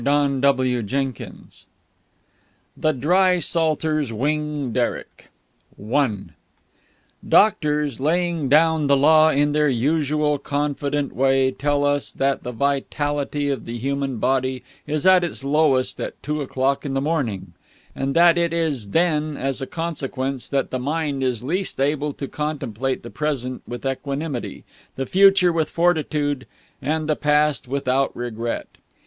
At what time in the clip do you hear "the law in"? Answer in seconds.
8.87-9.51